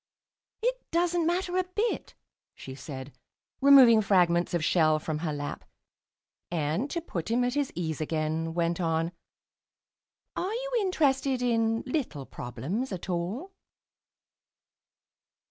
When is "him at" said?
7.29-7.53